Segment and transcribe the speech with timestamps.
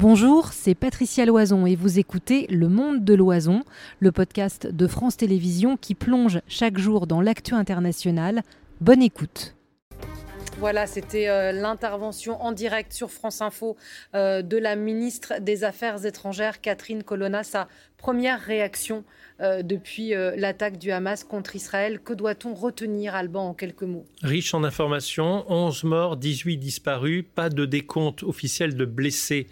[0.00, 3.64] Bonjour, c'est Patricia Loison et vous écoutez Le Monde de Loison,
[3.98, 8.40] le podcast de France Télévisions qui plonge chaque jour dans l'actu international.
[8.80, 9.54] Bonne écoute.
[10.56, 13.76] Voilà, c'était euh, l'intervention en direct sur France Info
[14.14, 19.04] euh, de la ministre des Affaires étrangères, Catherine Colonna, sa première réaction
[19.40, 22.00] euh, depuis l'attaque du Hamas contre Israël.
[22.00, 24.06] Que doit-on retenir, Alban, en quelques mots?
[24.22, 29.46] Riche en informations, 11 morts, 18 disparus, pas de décompte officiel de blessés.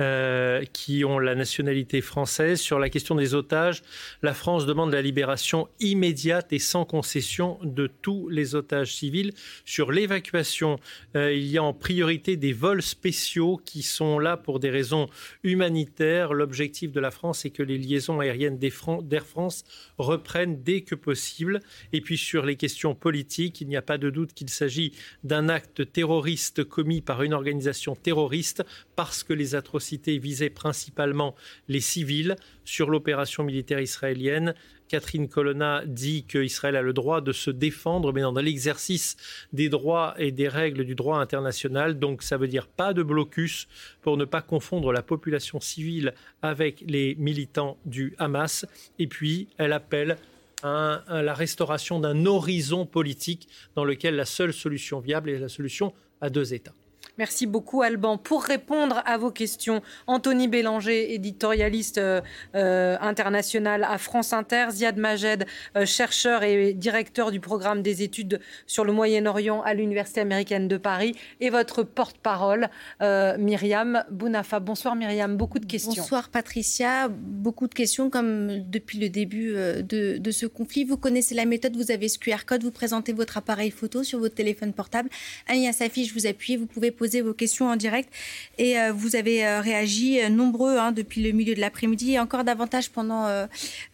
[0.00, 2.60] Euh, qui ont la nationalité française.
[2.60, 3.82] Sur la question des otages,
[4.22, 9.32] la France demande la libération immédiate et sans concession de tous les otages civils.
[9.64, 10.78] Sur l'évacuation,
[11.16, 15.08] euh, il y a en priorité des vols spéciaux qui sont là pour des raisons
[15.42, 16.32] humanitaires.
[16.32, 19.64] L'objectif de la France est que les liaisons aériennes d'Air France
[19.98, 21.58] reprennent dès que possible.
[21.92, 24.92] Et puis sur les questions politiques, il n'y a pas de doute qu'il s'agit
[25.24, 28.62] d'un acte terroriste commis par une organisation terroriste
[28.94, 31.34] parce que les atrocités visait principalement
[31.68, 32.36] les civils.
[32.64, 34.54] Sur l'opération militaire israélienne,
[34.88, 39.16] Catherine Colonna dit qu'Israël a le droit de se défendre, mais dans l'exercice
[39.52, 41.98] des droits et des règles du droit international.
[41.98, 43.68] Donc ça veut dire pas de blocus
[44.00, 48.66] pour ne pas confondre la population civile avec les militants du Hamas.
[48.98, 50.16] Et puis elle appelle
[50.62, 55.94] à la restauration d'un horizon politique dans lequel la seule solution viable est la solution
[56.20, 56.74] à deux États.
[57.18, 58.16] Merci beaucoup, Alban.
[58.16, 62.20] Pour répondre à vos questions, Anthony Bélanger, éditorialiste euh,
[62.54, 65.44] euh, international à France Inter, Ziad Majed,
[65.76, 68.38] euh, chercheur et directeur du programme des études
[68.68, 72.68] sur le Moyen-Orient à l'Université américaine de Paris, et votre porte-parole,
[73.00, 74.60] Myriam Bounafa.
[74.60, 75.36] Bonsoir, Myriam.
[75.36, 76.02] Beaucoup de questions.
[76.02, 77.08] Bonsoir, Patricia.
[77.08, 80.84] Beaucoup de questions, comme depuis le début de, de ce conflit.
[80.84, 84.20] Vous connaissez la méthode, vous avez ce QR code, vous présentez votre appareil photo sur
[84.20, 85.10] votre téléphone portable.
[85.48, 88.12] Un lien s'affiche, vous appuyez, vous pouvez poser vos questions en direct
[88.58, 92.18] et euh, vous avez euh, réagi euh, nombreux hein, depuis le milieu de l'après-midi et
[92.18, 93.28] encore davantage pendant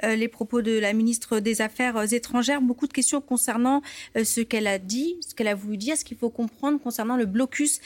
[0.03, 2.61] les propos de la ministre des Affaires étrangères.
[2.61, 3.83] Beaucoup de questions concernant
[4.23, 7.27] ce qu'elle a dit, ce qu'elle a voulu dire, ce qu'il faut comprendre concernant le
[7.27, 7.81] blocus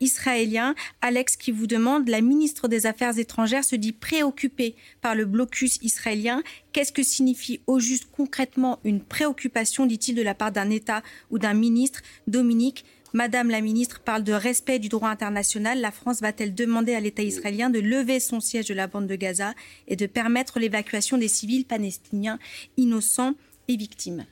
[0.00, 0.74] israélien.
[1.00, 5.78] Alex qui vous demande, la ministre des Affaires étrangères se dit préoccupée par le blocus
[5.82, 6.42] israélien.
[6.72, 11.38] Qu'est-ce que signifie au juste concrètement une préoccupation, dit-il, de la part d'un État ou
[11.38, 12.02] d'un ministre?
[12.26, 12.84] Dominique,
[13.14, 15.80] Madame la ministre parle de respect du droit international.
[15.80, 19.14] La France va-t-elle demander à l'État israélien de lever son siège de la bande de
[19.14, 19.54] Gaza
[19.86, 22.40] et de permettre l'évacuation des civils palestiniens
[22.76, 23.36] innocents
[23.68, 24.26] et victimes?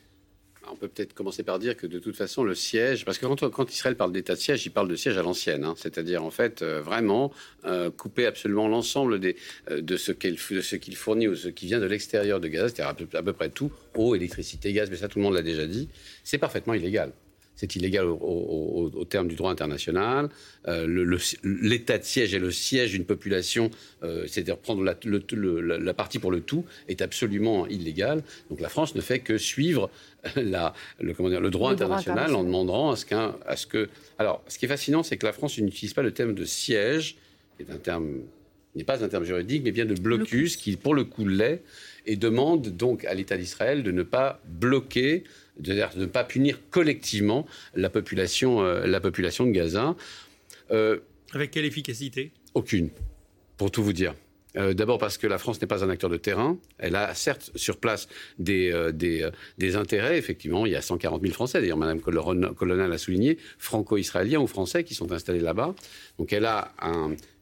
[0.69, 3.71] On peut peut-être commencer par dire que de toute façon, le siège, parce que quand,
[3.71, 5.75] Israël parle d'état de siège, il parle de siège à l'ancienne, hein.
[5.77, 7.33] c'est-à-dire en fait euh, vraiment
[7.65, 9.21] euh, couper absolument l'ensemble
[9.71, 13.23] euh, de ce qu'il fournit ou ce qui vient de l'extérieur de Gaza, c'est-à-dire à,
[13.23, 15.89] peu près tout, eau, électricité, gaz, mais ça tout le monde l'a déjà dit,
[16.25, 17.13] c'est parfaitement illégal
[17.57, 20.29] c'est illégal au, terme du droit international.
[20.69, 23.71] Euh, l'état de siège et le siège d'une population,
[24.03, 28.23] euh, c'est-à-dire prendre la, partie pour le tout, est absolument illégal.
[28.51, 29.91] Donc la France ne fait que suivre
[30.37, 33.07] le, droit, international, en demandant à ce,
[33.47, 33.89] à ce que...
[34.19, 37.17] Alors, ce qui est fascinant, c'est que la France n'utilise pas le terme de siège,
[37.57, 38.23] qui est un terme
[38.75, 41.63] n'est pas un terme juridique, mais bien de blocus, qui pour le coup l'est,
[42.07, 45.25] et demande donc à l'État d'Israël de ne pas bloquer
[45.59, 49.97] de, ne pas punir collectivement la population, euh, la population de Gaza.
[50.71, 50.99] Euh,
[51.33, 52.33] Avec quelle efficacité?
[52.55, 52.91] Aucune,
[53.57, 54.15] pour tout vous dire.
[54.59, 56.59] Euh, d'abord parce que la France n'est pas un acteur de terrain.
[56.79, 58.07] Elle a certes sur place
[58.39, 60.19] des, des, intérêts.
[60.19, 61.61] Effectivement, il y a 140 000 Français.
[61.61, 65.75] D'ailleurs, Mme Colonna l'a souligné, franco-israéliens ou français qui sont installés là-bas.
[66.19, 66.73] Donc elle a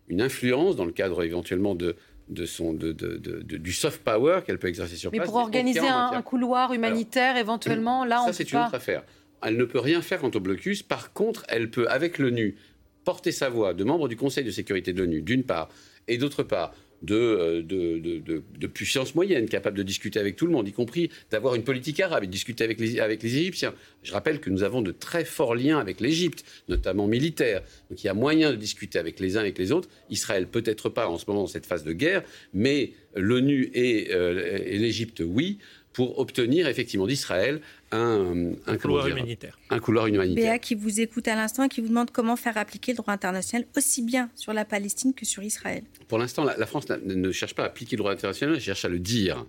[0.08, 1.96] une influence dans le cadre éventuellement de,
[2.30, 5.20] de son, de, du soft power qu'elle peut exercer sur place.
[5.20, 9.02] Mais pour organiser un, couloir humanitaire, éventuellement, là, ça, c'est une autre affaire.
[9.42, 10.82] Elle ne peut rien faire quant au blocus.
[10.82, 12.56] Par contre, elle peut, avec l'ONU,
[13.04, 15.68] porter sa voix de membre du Conseil de sécurité de l'ONU, d'une part,
[16.08, 16.72] et d'autre part,
[17.08, 21.64] euh, de, puissance moyenne, capable de discuter avec tout le monde, y compris d'avoir une
[21.64, 23.74] politique arabe et de discuter avec les, Égyptiens.
[24.02, 27.62] Je rappelle que nous avons de très forts liens avec l'Égypte, notamment militaires.
[27.88, 29.88] Donc il y a moyen de discuter avec les uns et avec les autres.
[30.10, 34.58] Israël peut-être pas en ce moment dans cette phase de guerre, mais l'ONU et, euh,
[34.64, 35.58] et l'Égypte, oui
[36.00, 37.60] pour obtenir effectivement d'Israël
[37.92, 39.58] un, un, couloir humanitaire.
[39.68, 40.44] Un couloir humanitaire.
[40.44, 43.12] Béa qui vous écoute à l'instant et qui vous demande comment faire appliquer le droit
[43.12, 45.82] international aussi bien sur la Palestine que sur Israël.
[46.08, 48.88] Pour l'instant, la, France ne cherche pas à appliquer le droit international, elle cherche à
[48.88, 49.44] le dire.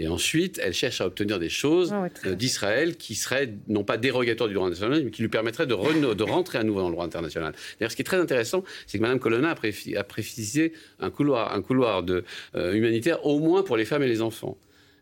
[0.00, 3.96] Et ensuite, elle cherche à obtenir des choses ah euh, d'Israël qui seraient non pas
[3.96, 6.94] dérogatoires du droit international, mais qui lui permettraient de, de rentrer à nouveau dans le
[6.94, 7.54] droit international.
[7.78, 11.62] D'ailleurs, ce qui est très intéressant, c'est que Mme Colonna a, précisé un couloir, un
[11.62, 12.24] couloir de,
[12.56, 14.58] euh, humanitaire au moins pour les femmes et les enfants.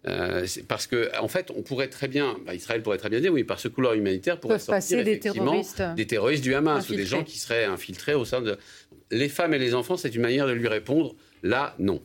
[0.09, 3.33] Euh, parce que, en fait, on pourrait très bien, bah, Israël pourrait très bien dire,
[3.33, 7.07] oui, par ce couloir humanitaire pourrait sortir des terroristes, des terroristes du Hamas ou des
[7.07, 8.59] gens qui seraient infiltrés au sein de.
[9.11, 11.15] les femmes et les enfants, c'est une manière de lui répondre.
[11.43, 12.03] Là, non.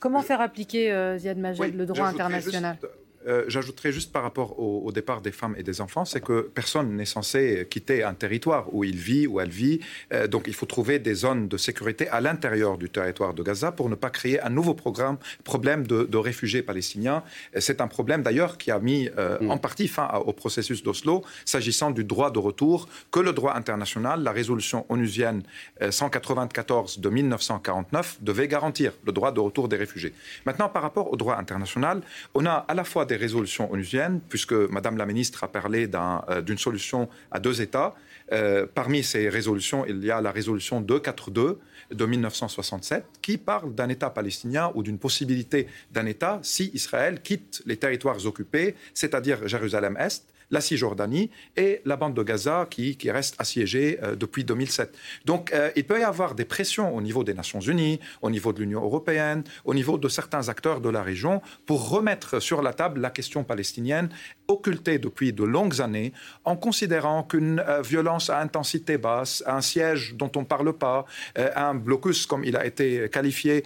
[0.00, 2.78] Comment faire appliquer, euh, Ziad Majed, le droit international?
[3.26, 6.96] Euh, j'ajouterais juste par rapport au, départ des femmes et des enfants, c'est que personne
[6.96, 9.80] n'est censé quitter un territoire où il vit, où elle vit.
[10.12, 13.72] Euh, donc il faut trouver des zones de sécurité à l'intérieur du territoire de Gaza
[13.72, 17.22] pour ne pas créer un nouveau programme, problème de, réfugiés palestiniens.
[17.58, 19.50] C'est un problème d'ailleurs qui a mis euh, mm.
[19.50, 24.22] en partie fin au processus d'Oslo, s'agissant du droit de retour que le droit international,
[24.22, 25.42] la résolution onusienne
[25.88, 30.12] 194 de 1949, devait garantir, le droit de retour des réfugiés.
[30.44, 32.02] Maintenant, par rapport au droit international,
[32.34, 36.40] on a à la fois des résolutions onusiennes, puisque Madame la ministre a parlé euh,
[36.42, 37.94] d'une solution à deux États.
[38.30, 41.58] Euh, parmi ces résolutions, il y a la résolution 242
[41.90, 47.62] de 1967 qui parle d'un État palestinien ou d'une possibilité d'un État si Israël quitte
[47.66, 53.98] les territoires occupés, c'est-à-dire Jérusalem-Est, la Cisjordanie et la bande de Gaza qui, reste assiégée
[54.02, 54.94] euh, depuis 2007.
[55.24, 58.52] Donc euh, il peut y avoir des pressions au niveau des Nations Unies, au niveau
[58.52, 62.74] de l'Union européenne, au niveau de certains acteurs de la région pour remettre sur la
[62.74, 64.10] table la question palestinienne
[64.46, 66.12] occultée depuis de longues années
[66.44, 71.06] en considérant qu'une euh, violence à intensité basse, un siège dont on ne parle pas,
[71.36, 73.64] un blocus comme il a été qualifié,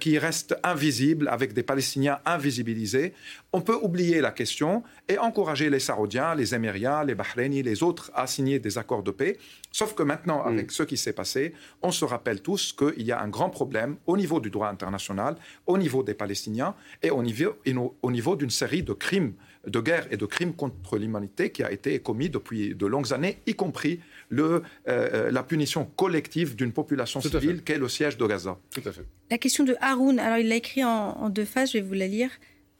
[0.00, 3.14] qui reste invisible avec des Palestiniens invisibilisés,
[3.52, 8.10] on peut oublier la question et encourager les Saoudiens, les Émiriens, les Bahrainis, les autres
[8.14, 9.38] à signer des accords de paix.
[9.72, 10.48] Sauf que maintenant, mm.
[10.48, 13.96] avec ce qui s'est passé, on se rappelle tous qu'il y a un grand problème
[14.06, 15.36] au niveau du droit international,
[15.66, 17.56] au niveau des Palestiniens et au niveau,
[18.02, 19.32] au niveau d'une série de crimes
[19.66, 23.38] de guerre et de crimes contre l'humanité qui a été commis depuis de longues années,
[23.46, 28.26] y compris le, euh, euh, la punition collective d'une population civile qu'est le siège de
[28.26, 28.58] Gaza.
[28.70, 29.04] Tout à fait.
[29.30, 31.94] La question de Haroun, alors il l'a écrit en, en deux phases, je vais vous
[31.94, 32.30] la lire.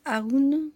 [0.08, 0.70] Haroun,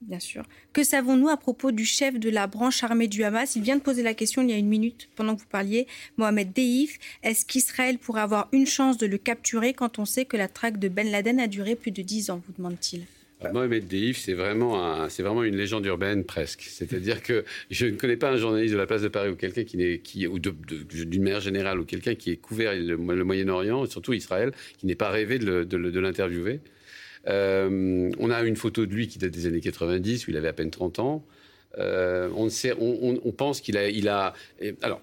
[0.00, 0.44] bien sûr.
[0.72, 3.56] Que savons-nous à propos du chef de la branche armée du Hamas?
[3.56, 5.86] Il vient de poser la question il y a une minute pendant que vous parliez,
[6.16, 6.98] Mohamed Deif.
[7.22, 10.78] Est-ce qu'Israël pourrait avoir une chance de le capturer quand on sait que la traque
[10.78, 13.02] de Ben Laden a duré plus de dix ans vous demande-t-il?
[13.52, 16.62] Mohamed Deif, c'est vraiment, c'est vraiment une légende urbaine presque.
[16.62, 19.64] C'est-à-dire que je ne connais pas un journaliste de la place de Paris ou quelqu'un
[19.64, 24.14] qui n'est, qui, ou d'une manière générale, ou quelqu'un qui ait couvert le, Moyen-Orient, surtout
[24.14, 26.60] Israël, qui n'ait pas rêvé de l'interviewer.
[27.28, 30.48] Euh, on a une photo de lui qui date des années 90, où il avait
[30.48, 31.24] à peine 30 ans.
[31.78, 34.34] Euh, on, sait, on, pense qu'il a, il a.
[34.82, 35.02] Alors,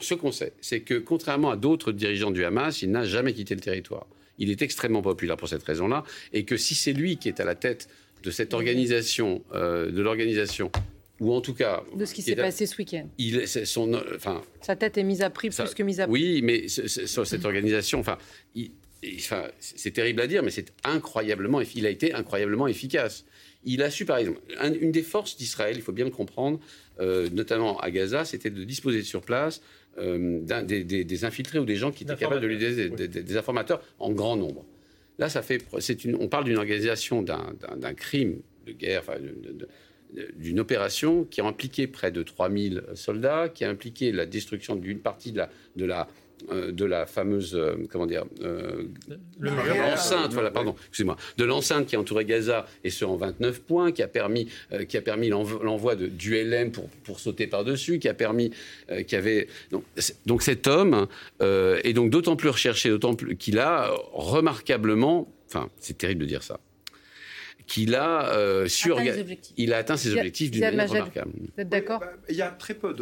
[0.00, 3.54] ce qu'on sait, c'est que contrairement à d'autres dirigeants du Hamas, il n'a jamais quitté
[3.54, 4.06] le territoire.
[4.38, 7.44] Il est extrêmement populaire pour cette raison-là, et que si c'est lui qui est à
[7.44, 7.88] la tête
[8.22, 10.70] de cette organisation, euh, de l'organisation,
[11.20, 13.06] ou en tout cas de ce qui s'est passé ce week-end.
[13.18, 16.12] Il, son, enfin, sa tête est mise à prix plus que mise à prix.
[16.12, 18.18] Oui, mais sur cette organisation, enfin,
[18.54, 18.70] il,
[19.60, 23.24] c'est terrible à dire, mais c'est incroyablement, il a été incroyablement efficace.
[23.64, 24.40] Il a su, par exemple,
[24.80, 26.60] une des forces d'Israël, il faut bien le comprendre,
[27.00, 29.62] euh, notamment à Gaza, c'était de disposer sur place
[29.98, 34.12] euh, des, infiltrés ou des gens qui étaient capables de lui donner des, informateurs en
[34.12, 34.64] grand nombre.
[35.18, 35.64] Là, ça fait,
[36.04, 39.02] une, on parle d'une organisation d'un crime de guerre,
[40.36, 45.00] d'une opération qui a impliqué près de 3000 soldats, qui a impliqué la destruction d'une
[45.00, 46.08] partie de la, de la
[46.50, 48.84] euh, de la fameuse, euh, comment dire, euh,
[49.40, 54.02] l'enceinte, voilà, pardon, excusez-moi, de l'enceinte qui entourait Gaza et ce en 29 points, qui
[54.02, 54.48] a permis,
[54.88, 58.52] qui a permis l'envoi de du LM pour, pour sauter par-dessus, qui a permis,
[59.06, 59.84] qui avait donc,
[60.26, 61.06] donc cet homme
[61.40, 66.42] est donc d'autant plus recherché, d'autant plus qu'il a remarquablement, enfin c'est terrible de dire
[66.42, 66.60] ça,
[67.68, 68.98] qu'il a, euh, sur...
[69.56, 71.30] il a atteint ses objectifs d'une manière remarquable.
[71.38, 72.94] Vous êtes d'accord bah, Il y a très peu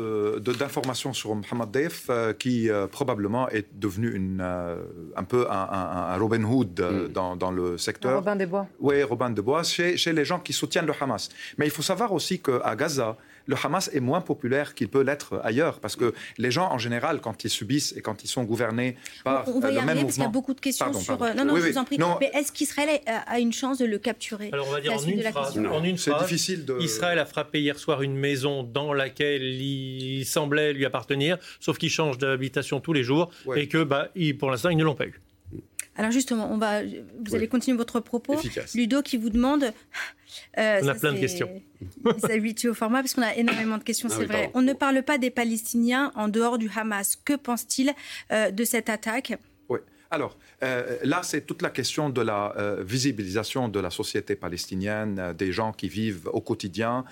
[0.42, 6.42] d'informations sur Mohamed Deif, euh, qui euh, probablement est devenu une, un peu un, Robin
[6.42, 7.12] Hood mm.
[7.12, 8.16] dans, dans, le secteur.
[8.16, 8.66] Robin des Bois.
[8.80, 11.28] Oui, Robin des Bois, chez, chez les gens qui soutiennent le Hamas.
[11.58, 13.16] Mais il faut savoir aussi qu'à Gaza,
[13.46, 17.20] le Hamas est moins populaire qu'il peut l'être ailleurs, parce que les gens, en général,
[17.20, 20.22] quand ils subissent et quand ils sont gouvernés par on, va y arriver, Parce qu'il
[20.22, 21.22] y a beaucoup de questions sur...
[21.22, 21.98] Euh, non, non, je vous en prie.
[22.20, 25.22] Mais est-ce qu'Israël a une chance de le capturer Alors, on va dire en une,
[25.22, 26.22] phrase, en une phrase.
[26.22, 26.78] difficile de...
[26.80, 31.90] Israël a frappé hier soir une maison dans laquelle il semblait lui appartenir, sauf qu'il
[31.90, 35.20] change d'habitation tous les jours et que, bah, pour l'instant, ils ne l'ont pas eu.
[35.96, 38.36] Alors justement, on va, vous allez continuer votre propos.
[38.74, 39.72] Ludo qui vous demande.
[40.58, 41.62] Euh, on a plein de questions.
[42.04, 44.50] Il s'habitue au format parce qu'on a énormément de questions, ah c'est vrai.
[44.54, 47.16] On ne parle pas des Palestiniens en dehors du Hamas.
[47.16, 47.92] Que pense-t-il
[48.32, 49.38] euh, de cette attaque?
[50.10, 55.18] Alors, euh, là, c'est toute la question de la euh, visibilisation de la société palestinienne,
[55.18, 57.04] euh, des gens qui vivent au quotidien,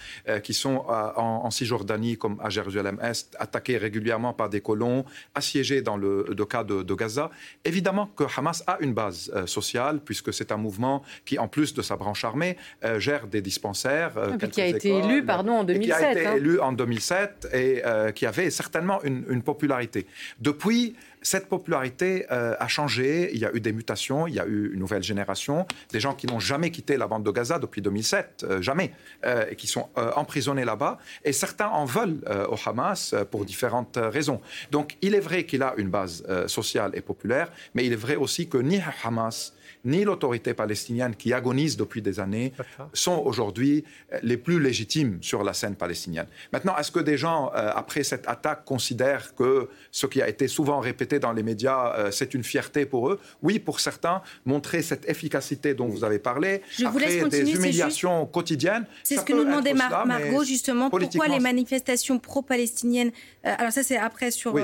[0.43, 6.25] qui sont en, Cisjordanie comme à Jérusalem-Est, attaqués régulièrement par des colons, assiégés dans le,
[6.49, 7.31] cas de, Gaza.
[7.65, 11.83] Évidemment que Hamas a une base sociale, puisque c'est un mouvement qui, en plus de
[11.83, 12.57] sa branche armée,
[12.99, 14.13] gère des dispensaires.
[14.17, 15.97] Ah, qui a été élu, pardon, en 2007.
[15.99, 16.37] qui a été hein.
[16.37, 17.83] élu en 2007 et
[18.15, 20.07] qui avait certainement une, une popularité.
[20.41, 23.31] Depuis, cette popularité euh, a changé.
[23.33, 26.15] Il y a eu des mutations, il y a eu une nouvelle génération, des gens
[26.15, 28.93] qui n'ont jamais quitté la bande de Gaza depuis 2007, euh, jamais,
[29.25, 30.99] euh, et qui sont emprisonnés là-bas.
[31.25, 34.41] Et certains en veulent au Hamas pour différentes raisons.
[34.71, 38.17] Donc il est vrai qu'il a une base sociale et populaire, mais il est vrai
[38.17, 39.55] aussi que ni Hamas
[39.85, 42.53] ni l'autorité palestinienne qui agonise depuis des années
[42.93, 46.27] sont aujourd'hui euh, les plus légitimes sur la scène palestinienne.
[46.53, 50.49] Maintenant, est-ce que des gens, euh, après cette attaque, considèrent que ce qui a été
[50.49, 53.21] souvent répété dans les médias, euh, c'est une fierté pour eux?
[53.43, 58.87] Oui, pour certains, montrer cette efficacité dont vous avez parlé, Je après des humiliations quotidiennes.
[59.03, 60.91] C'est ce que nous demandait Margot, justement.
[60.91, 63.13] Pourquoi les manifestations pro-palestiniennes
[63.43, 64.57] Alors ça, c'est après sur...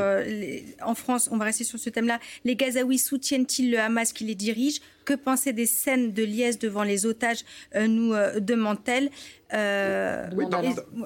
[0.83, 2.19] en France, on va rester sur ce thème-là.
[2.45, 4.81] Les Gazaouis soutiennent-ils le Hamas qui les dirige?
[5.11, 9.11] Que penser des scènes de liesse devant les otages, euh, nous euh, demande-t-elle.
[9.53, 10.29] Euh,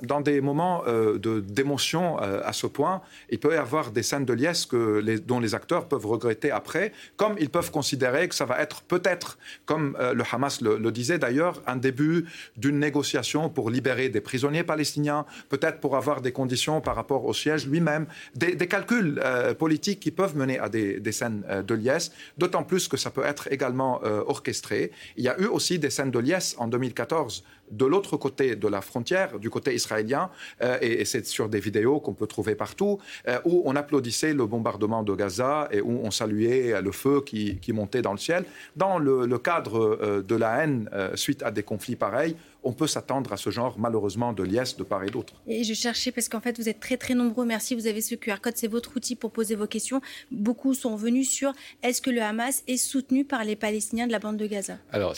[0.02, 4.26] dans, des moments euh, d'émotion euh, à ce point, il peut y avoir des scènes
[4.26, 8.34] de liesse que les, dont les acteurs peuvent regretter après, comme ils peuvent considérer que
[8.34, 13.70] ça va être peut-être, comme le Hamas le, disait d'ailleurs, un début d'une négociation pour
[13.70, 18.56] libérer des prisonniers palestiniens, peut-être pour avoir des conditions par rapport au siège lui-même, des,
[18.66, 19.20] calculs
[19.58, 23.24] politiques qui peuvent mener à des, des scènes de liesse, d'autant plus que ça peut
[23.24, 24.90] être également orchestré.
[25.16, 27.44] Il y a eu aussi des scènes de liesse en 2014
[27.76, 30.30] de l'autre côté de la frontière, du côté israélien,
[30.62, 34.46] euh, et, c'est sur des vidéos qu'on peut trouver partout, euh, où on applaudissait le
[34.46, 38.44] bombardement de Gaza et où on saluait le feu qui, montait dans le ciel.
[38.76, 43.32] Dans le, cadre euh, de la haine suite à des conflits pareils, on peut s'attendre
[43.32, 45.34] à ce genre, malheureusement, de liesse de part et d'autre.
[45.46, 47.44] Et je cherchais, parce qu'en fait, vous êtes très, très nombreux.
[47.44, 50.00] Merci, vous avez ce QR code, c'est votre outil pour poser vos questions.
[50.30, 51.52] Beaucoup sont venus sur
[51.82, 54.78] est-ce que le Hamas est soutenu par les Palestiniens de la bande de Gaza?
[54.90, 55.14] Alors,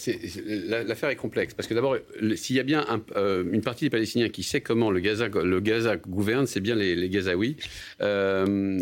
[0.67, 1.97] l'affaire est complexe, parce que d'abord,
[2.35, 2.85] s'il y a bien
[3.17, 6.75] euh, une partie des Palestiniens qui sait comment le Gaza, le Gaza gouverne, c'est bien
[6.75, 7.57] les, Gazaouis.
[8.01, 8.81] Euh,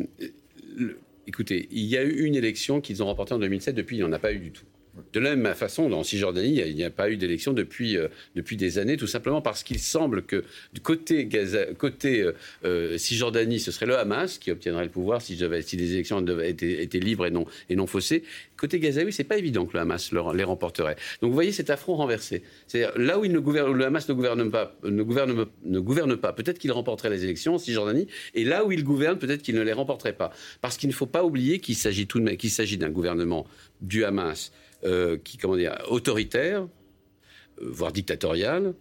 [1.26, 4.04] écoutez, il y a eu une élection qu'ils ont remportée en 2007, depuis il n'y
[4.04, 4.64] en a pas eu du tout.
[5.12, 8.56] De la même façon, en Cisjordanie, il n'y a, pas eu d'élection depuis, euh, depuis
[8.56, 11.28] des années, tout simplement parce qu'il semble que du côté,
[11.78, 12.32] côté euh,
[12.64, 17.00] euh, Cisjordanie, ce serait le Hamas qui obtiendrait le pouvoir si, si les élections étaient,
[17.00, 18.22] libres et non, et non faussées.
[18.56, 20.96] Côté Gazaoui, c'est pas évident que le Hamas les remporterait.
[21.20, 22.42] Donc vous voyez cet affront renversé.
[22.68, 24.14] C'est là où, le Hamas ne
[25.80, 26.32] gouverne pas.
[26.32, 29.62] Peut-être qu'il remporterait les élections en Cisjordanie, et là où il gouverne, peut-être qu'il ne
[29.62, 30.30] les remporterait pas.
[30.60, 32.06] Parce qu'il ne faut pas oublier qu'il s'agit
[32.76, 33.46] d'un gouvernement
[33.80, 34.52] du Hamas
[34.84, 36.66] euh, qui, comment dire, autoritaire, euh,
[37.60, 38.74] voire dictatorial,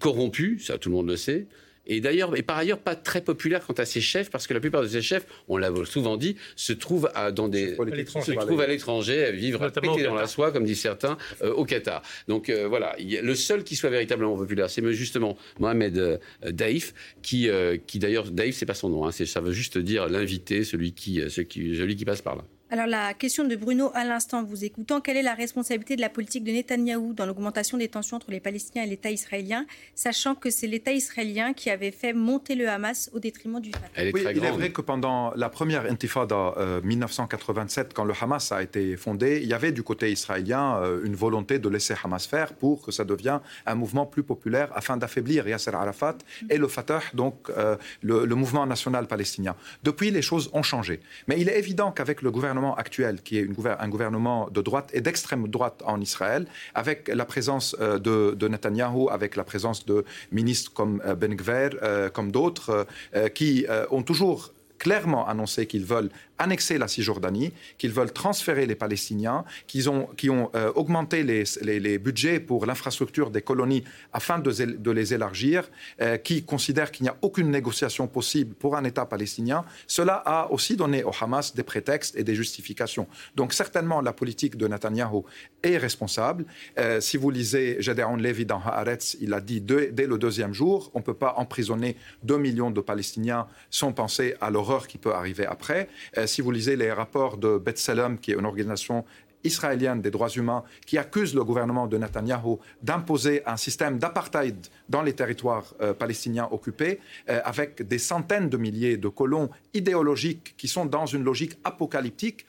[0.00, 1.46] corrompu, ça tout le monde le sait,
[1.86, 4.60] et d'ailleurs, et par ailleurs, pas très populaire quant à ses chefs, parce que la
[4.60, 8.60] plupart de ses chefs, on l'a souvent dit, se trouvent à, dans des, se trouvent
[8.62, 12.02] à l'étranger, à vivre à péter dans la soie, comme disent certains, euh, au Qatar.
[12.26, 17.50] Donc voilà, le seul qui soit véritablement populaire, c'est justement Mohamed Daïf, qui,
[17.86, 21.20] qui d'ailleurs, Daïf, c'est pas son nom, hein, ça veut juste dire l'invité, celui qui,
[21.28, 22.44] celui qui passe par là.
[22.74, 26.08] Alors la question de Bruno à l'instant, vous écoutant, quelle est la responsabilité de la
[26.08, 29.64] politique de Netanyahou dans l'augmentation des tensions entre les Palestiniens et l'État israélien,
[29.94, 34.10] sachant que c'est l'État israélien qui avait fait monter le Hamas au détriment du Fatah?
[34.12, 38.60] Oui, Il est vrai que pendant la première intifada euh, 1987, quand le Hamas a
[38.60, 42.54] été fondé, il y avait du côté israélien euh, une volonté de laisser Hamas faire
[42.54, 46.18] pour que ça devienne un mouvement plus populaire afin d'affaiblir Yasser Arafat
[46.50, 49.54] et le Fatah, donc euh, le, le mouvement national palestinien.
[49.84, 50.98] Depuis, les choses ont changé.
[51.28, 53.46] Mais il est évident qu'avec le gouvernement actuel, qui est
[53.78, 59.10] un gouvernement de droite et d'extrême droite en Israël, avec la présence euh, de, Netanyahou,
[59.10, 62.86] avec la présence de ministres comme euh, Ben Gver, euh, comme d'autres,
[63.34, 69.44] qui ont toujours clairement annoncé qu'ils veulent annexer la Cisjordanie, qu'ils veulent transférer les Palestiniens,
[69.66, 75.14] qu'ils ont, qui ont euh, augmenté les, budgets pour l'infrastructure des colonies afin de, les
[75.14, 80.14] élargir, euh, qui considèrent qu'il n'y a aucune négociation possible pour un État palestinien, cela
[80.26, 83.06] a aussi donné au Hamas des prétextes et des justifications.
[83.36, 85.24] Donc certainement la politique de Netanyahou
[85.62, 86.44] est responsable.
[86.78, 90.90] Euh, si vous lisez Gedeon Levy dans Haaretz, il a dit dès le deuxième jour,
[90.94, 95.14] on ne peut pas emprisonner 2 millions de Palestiniens sans penser à l'horreur qui peut
[95.14, 95.88] arriver après.
[96.18, 99.04] Euh, si vous lisez les rapports de B'Tselem, qui est une organisation
[99.44, 104.56] israélienne des droits humains qui accuse le gouvernement de Netanyahou d'imposer un système d'apartheid
[104.88, 110.54] dans les territoires euh, palestiniens occupés, euh, avec des centaines de milliers de colons idéologiques
[110.56, 112.46] qui sont dans une logique apocalyptique.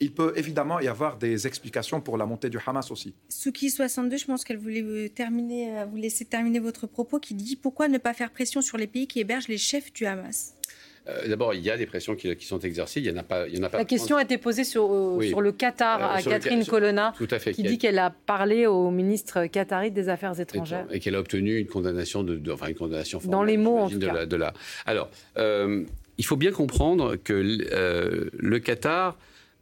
[0.00, 3.14] Il peut évidemment y avoir des explications pour la montée du Hamas aussi.
[3.28, 7.88] Souki 62, je pense qu'elle voulait terminer, vous laisser terminer votre propos, qui dit pourquoi
[7.88, 10.54] ne pas faire pression sur les pays qui hébergent les chefs du Hamas?
[11.08, 13.00] Euh, d'abord, il y a des pressions qui, sont exercées.
[13.00, 13.46] Il y en a pas.
[13.48, 16.02] Il y en a pas La question a été posée sur, euh, sur le Qatar
[16.02, 17.14] euh, à Catherine Colonna,
[17.54, 21.58] qui dit qu'elle a parlé au ministre qatari des Affaires étrangères et, qu'elle a obtenu
[21.58, 24.12] une condamnation de, enfin une condamnation dans les mots en tout de cas.
[24.12, 24.52] La, de la...
[24.86, 29.16] Alors il faut bien comprendre que le Qatar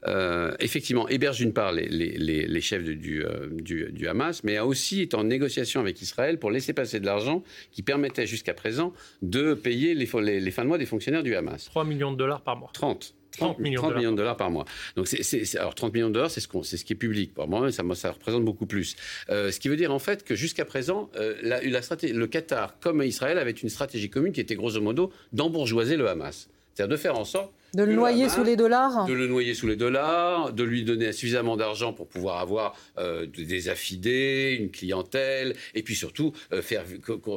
[0.06, 5.24] euh, effectivement, héberge d'une part les, chefs euh, du, Hamas, mais a aussi été en
[5.24, 10.06] négociation avec Israël pour laisser passer de l'argent qui permettait jusqu'à présent de payer les,
[10.06, 11.66] fins de mois des fonctionnaires du Hamas.
[11.66, 12.70] 3 millions de dollars par mois.
[12.72, 13.14] 30.
[13.38, 14.64] 30, millions, de dollars par mois.
[14.96, 17.34] Donc, c'est, alors 30 millions de dollars, c'est ce, c'est ce qui est public.
[17.34, 18.96] Pour moi, ça, ça représente beaucoup plus.
[19.28, 21.10] Euh, ce qui veut dire en fait que jusqu'à présent,
[21.42, 26.08] la, le Qatar, comme Israël, avait une stratégie commune qui était grosso modo d'embourgeoiser le
[26.08, 26.48] Hamas.
[26.76, 29.66] C'est-à-dire de faire en sorte de le noyer sous les dollars De le noyer sous
[29.66, 35.54] les dollars, de lui donner suffisamment d'argent pour pouvoir avoir euh, des affidés, une clientèle,
[35.74, 36.84] et puis surtout euh, faire,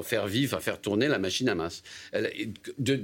[0.03, 1.83] faire vivre, faire tourner la machine à masse.
[2.77, 3.01] De,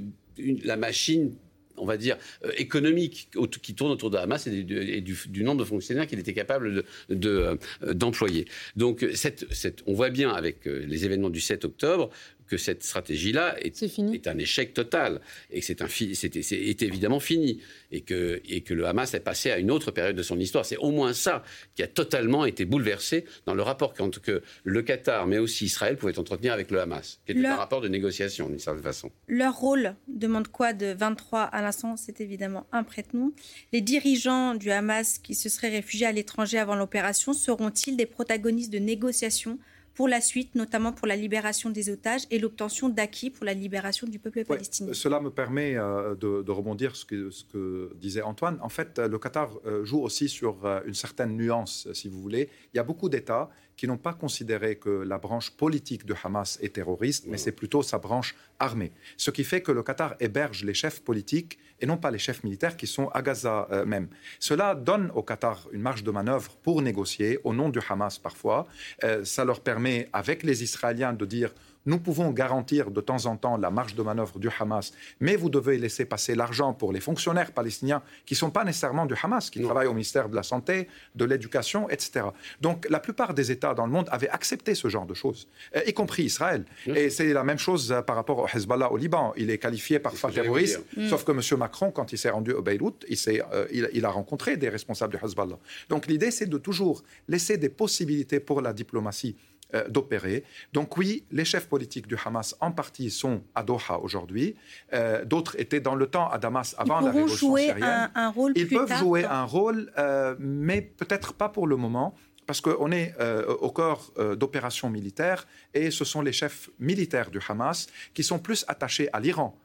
[0.64, 1.34] la machine
[1.78, 3.28] on va dire, euh, économique
[3.60, 8.44] qui tourne autour de Hamas et, du, nombre de fonctionnaires qu'il était capable d'employer.
[8.44, 12.08] De, Donc, cette, cette, on voit bien avec les événements du 7 octobre
[12.46, 17.60] que cette stratégie-là est, est, un échec total et que c'est est, évidemment fini
[17.92, 20.64] et que, et que le Hamas est passé à une autre période de son histoire.
[20.64, 21.42] C'est au moins ça
[21.74, 26.18] qui a totalement été bouleversé dans le rapport que le Qatar, mais aussi Israël, pouvaient
[26.18, 29.10] entretenir avec le Hamas, qui était un rapport de négociation d'une certaine façon.
[29.28, 31.96] Leur rôle demande quoi de 23 à l'instant?
[31.96, 33.32] C'est évidemment un prête-nom.
[33.72, 38.72] Les dirigeants du Hamas qui se seraient réfugiés à l'étranger avant l'opération seront-ils des protagonistes
[38.72, 39.58] de négociations
[39.96, 44.06] pour la suite, notamment pour la libération des otages et l'obtention d'acquis pour la libération
[44.06, 44.92] du peuple palestinien.
[44.92, 48.58] Cela me permet euh, de, rebondir sur ce que, ce que disait Antoine.
[48.60, 52.50] En fait, le Qatar euh, joue aussi sur euh, une certaine nuance, si vous voulez.
[52.74, 56.58] Il y a beaucoup d'États qui n'ont pas considéré que la branche politique de Hamas
[56.62, 58.92] est terroriste, mais c'est plutôt sa branche armée.
[59.16, 62.42] Ce qui fait que le Qatar héberge les chefs politiques et non pas les chefs
[62.42, 64.08] militaires qui sont à Gaza euh, même.
[64.40, 68.66] Cela donne au Qatar une marge de manœuvre pour négocier, au nom du Hamas parfois.
[69.04, 71.52] Euh, ça leur permet, avec les Israéliens, de dire
[71.86, 75.48] nous pouvons garantir de temps en temps la marge de manœuvre du Hamas, mais vous
[75.48, 79.50] devez laisser passer l'argent pour les fonctionnaires palestiniens qui ne sont pas nécessairement du Hamas,
[79.50, 82.26] qui travaillent au ministère de la Santé, de l'Éducation, etc.
[82.60, 85.80] Donc la plupart des États dans le monde avaient accepté ce genre de choses, euh,
[85.86, 86.64] y compris Israël.
[86.86, 89.32] Et c'est la même chose euh, par rapport au Hezbollah au Liban.
[89.36, 91.08] Il est qualifié parfois terroriste, mm.
[91.08, 91.58] sauf que M.
[91.58, 93.16] Macron, quand il s'est rendu au Beyrouth, il,
[93.52, 95.58] euh, il, il a rencontré des responsables du Hezbollah.
[95.88, 99.36] Donc l'idée, c'est de toujours laisser des possibilités pour la diplomatie
[99.74, 100.44] euh, d'opérer.
[100.72, 104.54] Donc oui, les chefs politiques du Hamas en partie sont à Doha aujourd'hui.
[104.92, 107.82] Euh, d'autres étaient dans le temps à Damas avant la révolution jouer syrienne.
[107.84, 112.14] Un, un rôle Ils peuvent jouer un rôle, euh, mais peut-être pas pour le moment.
[112.46, 113.12] Parce qu'on est
[113.58, 118.64] au cœur d'opérations militaires et ce sont les chefs militaires du Hamas qui sont plus
[118.68, 119.58] attachés à l'Iran,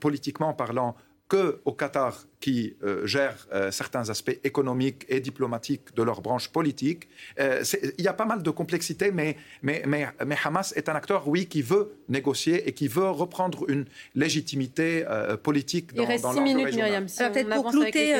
[0.00, 0.96] politiquement parlant,
[1.32, 7.08] qu'au Qatar qui euh, gère euh, certains aspects économiques et diplomatiques de leur branche politique.
[7.38, 7.62] Euh,
[7.96, 11.46] il y a pas mal de complexité, mais, mais, mais, Hamas est un acteur, oui,
[11.46, 15.04] qui veut négocier et qui veut reprendre une légitimité
[15.42, 17.06] politique dans, Il reste six minutes, Myriam.
[17.06, 18.16] peut-être pour clouter,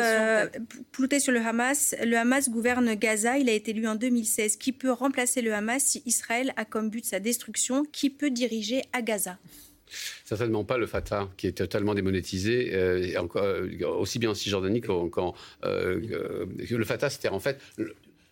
[0.93, 4.57] clouter, sur le Hamas, le Hamas gouverne Gaza, il a été élu en 2016.
[4.57, 7.85] Qui peut remplacer le Hamas si Israël a comme but sa destruction?
[7.85, 9.37] Qui peut diriger à Gaza?
[10.25, 15.35] Certainement pas le Fatah, qui est totalement démonétisé, euh, euh, aussi bien en Cisjordanie qu'en.
[15.65, 17.59] Euh, le Fatah, c'était en fait.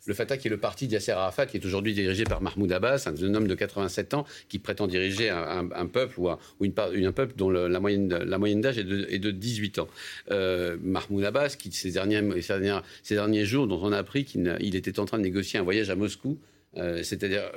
[0.06, 3.06] Le, Fatah, qui est le parti d'Yasser Arafat, qui est aujourd'hui dirigé par Mahmoud Abbas,
[3.06, 7.34] un homme de 87 ans qui prétend diriger un, peuple ou, un, une, un, peuple
[7.36, 9.88] dont la moyenne, la moyenne d'âge est de, est de, 18 ans.
[10.30, 14.74] Mahmoud Abbas, qui ces derniers, ces, derniers, ces derniers jours, dont on a appris qu'il
[14.74, 16.38] était en train de négocier un voyage à Moscou,
[16.74, 17.52] c'est-à-dire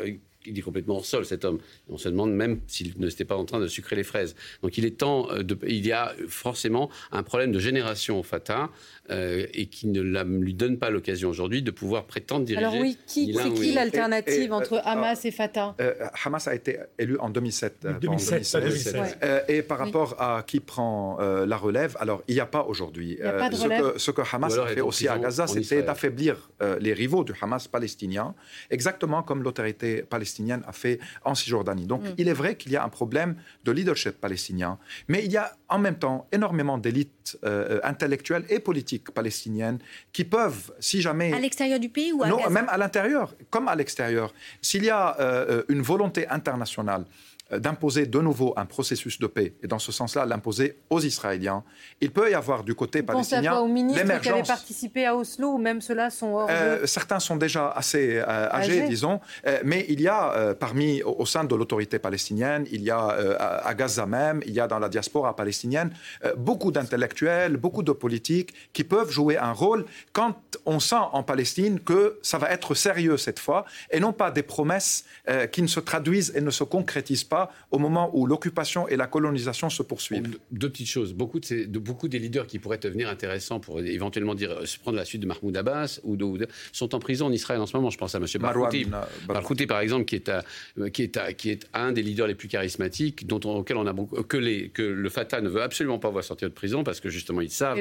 [0.46, 1.60] il est complètement hors sol, cet homme.
[1.90, 4.36] On se demande même s'il ne s'était pas en train de sucrer les fraises.
[4.62, 5.58] Donc il est temps euh, de.
[5.68, 8.70] Il y a forcément un problème de génération au Fatah
[9.10, 12.66] euh, et qui ne lui donne pas l'occasion aujourd'hui de pouvoir prétendre diriger.
[12.66, 17.18] Alors oui, qui, c'est qui l'alternative entre Hamas et Fatah euh, Hamas a été élu
[17.20, 17.88] en 2007.
[18.02, 19.18] 2007, 2016.
[19.48, 23.18] et par rapport à qui prend la relève, alors il n'y a pas aujourd'hui.
[23.22, 27.34] ce, que, ce que Hamas a fait aussi à Gaza, c'était d'affaiblir les rivaux du
[27.42, 28.34] Hamas palestinien,
[28.70, 30.33] exactement comme l'autorité palestinienne
[30.68, 31.86] a fait en Cisjordanie.
[31.86, 32.16] Donc mm.
[32.18, 35.56] il est vrai qu'il y a un problème de leadership palestinien, mais il y a
[35.70, 39.80] en même temps énormément d'élites euh, intellectuelles et politiques palestiniennes
[40.12, 41.34] qui peuvent, si jamais...
[41.34, 44.34] À l'extérieur du pays ou à Non, même à l'intérieur, comme à l'extérieur.
[44.62, 49.54] S'il y a euh, une volonté internationale euh, d'imposer de nouveau un processus de paix,
[49.62, 51.64] et dans ce sens-là, l'imposer aux Israéliens.
[52.02, 53.42] Il peut y avoir du côté Vous palestinien.
[53.42, 56.86] Pensez à aux ministres qui avaient participé à Oslo, ou même ceux-là sont hors euh,
[56.86, 59.20] Certains sont déjà assez euh, âgés, disons,
[59.64, 63.08] mais il y a parmi, au, sein de l'autorité palestinienne, il y a
[63.64, 65.92] à Gaza même, il y a dans la diaspora palestinienne,
[66.38, 70.36] beaucoup d'intellectuels, beaucoup de politiques qui peuvent jouer un rôle quand
[70.66, 74.44] on sent en Palestine que ça va être sérieux cette fois, et non pas des
[74.44, 75.06] promesses
[75.52, 79.08] qui ne se traduisent et ne se concrétisent pas au moment où l'occupation et la
[79.08, 80.38] colonisation se poursuivent.
[80.52, 81.14] Deux petites choses.
[81.14, 84.98] Beaucoup, de, de beaucoup des leaders qui pourraient devenir intéressants pour éventuellement dire, se prendre
[84.98, 87.90] la suite de Mahmoud Abbas ou de, sont en prison en Israël en ce moment.
[87.90, 88.26] Je pense à M.
[88.40, 88.88] Barghouti,
[89.28, 90.44] Barghouti par exemple, qui est, à,
[90.92, 93.94] qui, est qui est un des leaders les plus charismatiques, dont on, auquel on a
[93.94, 97.00] beaucoup, que, les, que le Fatah ne veut absolument pas voir sortir de prison parce
[97.00, 97.78] que justement ils savent.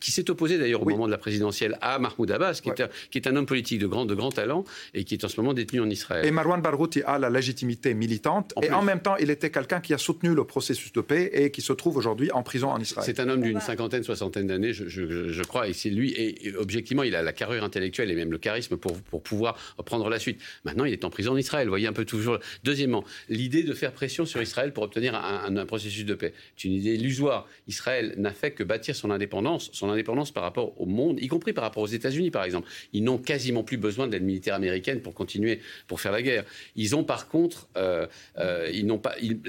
[0.00, 2.88] qui s'est opposé d'ailleurs au moment de la présidentielle à Mahmoud Abbas, qui, est un,
[3.10, 5.40] qui, est un, homme politique de grand, de grand talent et qui est en ce
[5.40, 6.26] moment détenu en Israël.
[6.26, 9.92] Et Marwan Barghouti a la légitimité militante et en même temps il était quelqu'un qui
[9.92, 13.04] a soutenu le processus de paix et qui se trouve aujourd'hui en prison en Israël.
[13.04, 16.12] C'est un homme d'une cinquantaine, soixantaine d'années, je, je, crois, et c'est lui.
[16.16, 20.08] Et, objectivement, il a la carrure intellectuelle et même le charisme pour, pour pouvoir prendre
[20.08, 20.40] la suite.
[20.64, 21.66] Maintenant, il est en prison en Israël.
[21.66, 22.38] Vous voyez un peu toujours.
[22.64, 26.32] Deuxièmement, l'idée de faire pression sur Israël pour obtenir un, un, processus de paix.
[26.56, 27.46] C'est une idée illusoire.
[27.68, 31.52] Israël n'a fait que bâtir son indépendance, son indépendance par rapport au monde, y compris
[31.52, 32.68] par rapport aux États-Unis, par exemple.
[32.94, 36.44] Ils n'ont quasiment plus besoin de l'aide militaire américaine pour continuer, pour faire la guerre.
[36.76, 38.06] Ils ont par contre, euh,
[38.38, 39.40] euh, ils n'ont pas, il,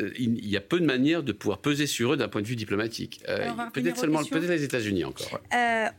[0.46, 3.22] y a peu de manières de pouvoir peser sur eux d'un point de vue diplomatique.
[3.30, 5.40] Euh, peut-être seulement, peut-être les États-Unis encore.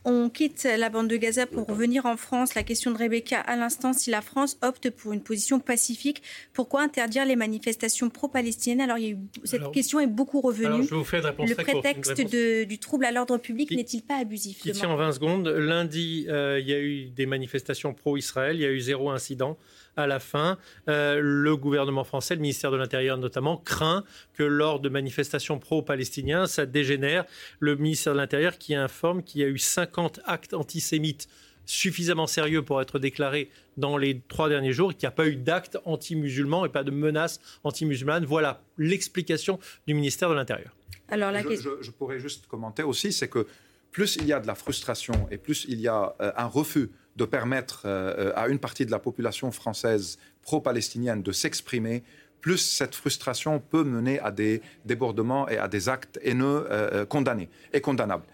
[0.05, 2.55] on quitte la bande de Gaza pour revenir en France.
[2.55, 6.21] La question de Rebecca à l'instant, si la France opte pour une position pacifique,
[6.53, 8.81] pourquoi interdire les manifestations pro-palestiniennes?
[8.81, 10.83] Alors, il y a eu, cette question est beaucoup revenue.
[10.87, 14.59] je vous fais une réponse Le prétexte du trouble à l'ordre public n'est-il pas abusif
[14.59, 15.47] Qui tient en 20 secondes.
[15.47, 18.55] Lundi, il y a eu des manifestations pro-Israël.
[18.55, 19.57] Il y a eu zéro incident
[19.97, 20.57] à la fin.
[20.89, 26.47] Euh, le gouvernement français, le ministère de l'Intérieur notamment, craint que lors de manifestations pro-palestiniens,
[26.47, 27.25] ça dégénère.
[27.59, 31.27] Le ministère de l'Intérieur qui informe qu'il y a eu 50 actes antisémites
[31.65, 35.27] suffisamment sérieux pour être déclarés dans les trois derniers jours et qu'il n'y a pas
[35.27, 38.25] eu d'actes anti-musulmans et pas de menaces anti-musulmanes.
[38.25, 40.75] Voilà l'explication du ministère de l'Intérieur.
[41.09, 43.47] Alors je, pourrais juste commenter aussi, c'est que
[43.91, 46.89] plus il y a de la frustration et plus il y a euh, un refus
[47.15, 52.03] de permettre euh, à une partie de la population française pro-palestinienne de s'exprimer,
[52.43, 57.05] plus cette frustration peut mener à des débordements et à des actes haineux euh, euh,
[57.05, 58.27] condamnés et condamnables.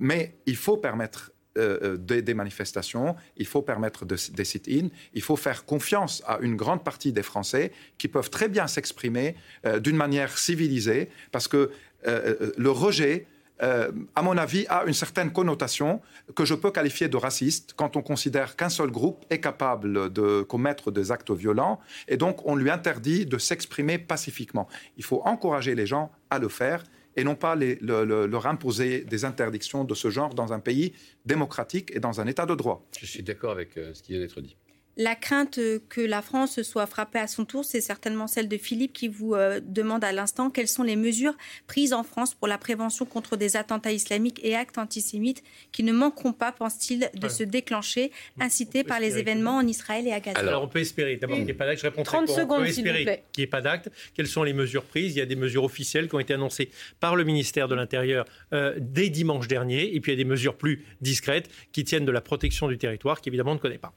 [0.00, 6.20] mais il faut permettre des, manifestations, il faut permettre des sit-ins, il faut faire confiance
[6.26, 9.36] à une grande partie des Français qui peuvent très bien s'exprimer
[9.78, 11.70] d'une manière civilisée, parce que
[12.04, 13.28] le rejet
[13.62, 16.00] euh, à mon avis, a une certaine connotation
[16.34, 20.42] que je peux qualifier de raciste quand on considère qu'un seul groupe est capable de
[20.42, 24.68] commettre des actes violents et donc on lui interdit de s'exprimer pacifiquement.
[24.96, 26.84] Il faut encourager les gens à le faire
[27.16, 30.92] et non pas leur imposer des interdictions de ce genre dans un pays
[31.24, 32.84] démocratique et dans un état de droit.
[32.98, 34.56] Je suis d'accord avec euh, ce qui vient d'être dit.
[34.96, 38.92] La crainte que la France soit frappée à son tour, c'est certainement celle de Philippe
[38.92, 41.34] qui vous euh, demande à l'instant quelles sont les mesures
[41.66, 45.92] prises en France pour la prévention contre des attentats islamiques et actes antisémites qui ne
[45.92, 50.38] manqueront pas, pense-t-il, de se déclencher, incités par les événements en Israël et à Gaza.
[50.38, 52.62] Alors on peut espérer, d'abord qu'il n'y ait pas d'acte, je réponds 30 secondes, on
[52.62, 53.90] peut espérer qu'il n'y ait pas d'acte.
[54.14, 55.16] Quelles sont les mesures prises?
[55.16, 58.26] Il y a des mesures officielles qui ont été annoncées par le ministère de l'Intérieur
[58.52, 62.04] euh, dès dimanche dernier, et puis il y a des mesures plus discrètes qui tiennent
[62.04, 63.92] de la protection du territoire, qu'évidemment on ne connaît pas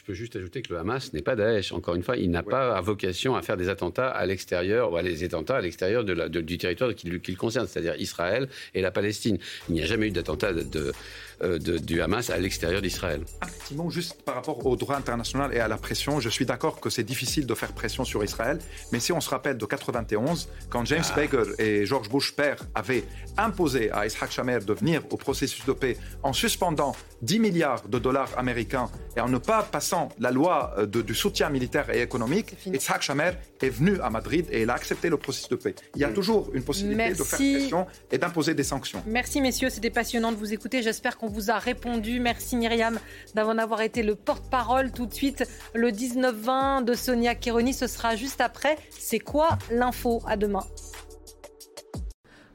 [0.00, 1.72] je peux juste ajouter que le Hamas n'est pas Daesh.
[1.72, 5.02] Encore une fois, il n'a pas vocation à faire des attentats à l'extérieur, ou à
[5.02, 8.90] des attentats à l'extérieur de du territoire qui, qui le concerne, c'est-à-dire Israël et la
[8.90, 9.36] Palestine.
[9.68, 10.92] Il n'y a jamais eu d'attentat de,
[11.42, 13.22] euh, du Hamas à l'extérieur d'Israël.
[13.66, 16.90] Simon, juste par rapport au droit international et à la pression, je suis d'accord que
[16.90, 18.58] c'est difficile de faire pression sur Israël,
[18.92, 21.16] mais si on se rappelle de 91, quand James ah.
[21.16, 23.04] Baker et George Bush père avaient
[23.38, 27.98] imposé à Ishaq Shamer de venir au processus de paix en suspendant 10 milliards de
[27.98, 32.54] dollars américains et en ne pas passant la loi euh, du soutien militaire et économique,
[32.66, 35.74] Ishaq Shamer est venu à Madrid et il a accepté le processus de paix.
[35.94, 36.14] Il y a mm.
[36.14, 39.02] toujours une possibilité de faire pression et d'imposer des sanctions.
[39.06, 40.82] Merci messieurs, c'était passionnant de vous écouter.
[40.82, 42.20] J'espère qu'on vous a répondu.
[42.20, 42.98] Merci Myriam
[43.34, 44.92] d'en avoir été le porte-parole.
[44.92, 48.76] Tout de suite, le 19-20 de Sonia Kironi, ce sera juste après.
[48.90, 50.22] C'est quoi l'info?
[50.26, 50.64] À demain.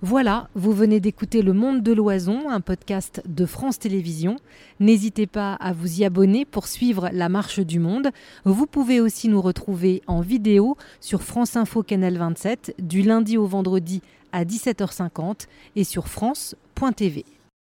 [0.02, 4.36] Voilà, vous venez d'écouter Le Monde de l'Oison, un podcast de France Télévisions.
[4.80, 8.10] N'hésitez pas à vous y abonner pour suivre la marche du monde.
[8.44, 13.48] Vous pouvez aussi nous retrouver en vidéo sur France Info Canal 27 du lundi au
[13.48, 17.26] vendredi à 17h50 et sur France.tv.